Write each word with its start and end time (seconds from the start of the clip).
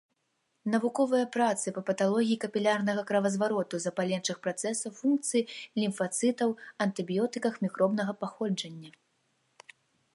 Навуковыя 0.75 1.25
працы 1.35 1.73
па 1.75 1.81
паталогіі 1.89 2.37
капілярнага 2.45 3.01
кровазвароту, 3.11 3.75
запаленчых 3.85 4.37
працэсах, 4.47 4.93
функцыі 5.01 5.47
лімфацытаў, 5.81 6.49
антыбіётыках 6.87 7.53
мікробнага 7.67 8.11
паходжання. 8.25 8.91